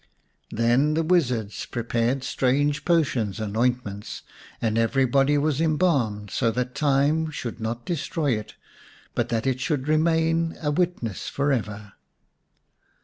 Then 0.49 0.95
the 0.95 1.03
wizards 1.03 1.67
prepared 1.67 2.23
strange 2.23 2.85
potions 2.85 3.39
and 3.39 3.55
ointments, 3.55 4.23
and 4.59 4.75
every 4.75 5.05
body 5.05 5.37
was 5.37 5.61
embalmed, 5.61 6.31
so 6.31 6.49
that 6.49 6.73
time 6.73 7.29
should 7.29 7.59
not 7.59 7.85
destroy 7.85 8.31
it, 8.31 8.55
but 9.13 9.29
that 9.29 9.45
it 9.45 9.59
should 9.59 9.87
remain 9.87 10.57
a 10.59 10.71
witness 10.71 11.27
for 11.29 11.51
ever. 11.51 11.93